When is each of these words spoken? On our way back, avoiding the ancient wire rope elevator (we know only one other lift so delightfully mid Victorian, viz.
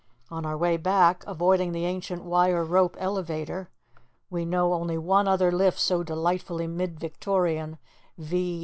On 0.31 0.47
our 0.47 0.57
way 0.57 0.77
back, 0.77 1.23
avoiding 1.27 1.73
the 1.73 1.85
ancient 1.85 2.23
wire 2.23 2.63
rope 2.65 2.95
elevator 2.97 3.69
(we 4.31 4.45
know 4.45 4.73
only 4.73 4.97
one 4.97 5.27
other 5.27 5.51
lift 5.51 5.77
so 5.77 6.01
delightfully 6.01 6.65
mid 6.65 6.99
Victorian, 6.99 7.77
viz. 8.17 8.59